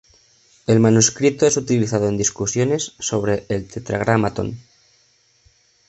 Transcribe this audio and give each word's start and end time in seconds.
El 0.65 0.79
manuscrito 0.79 1.45
es 1.45 1.57
utilizado 1.57 2.07
en 2.09 2.17
discusiones 2.17 2.95
sobre 2.97 3.45
el 3.49 3.67
Tetragrámaton. 3.67 4.59